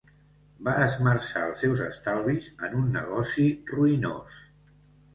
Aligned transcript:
Va 0.67 0.71
esmerçar 0.85 1.43
els 1.49 1.61
seus 1.65 1.85
estalvis 1.89 2.49
en 2.71 2.77
un 2.83 2.91
negoci 2.99 3.49
ruïnós. 3.77 4.45